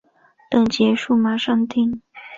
[0.49, 2.01] 等结束马上订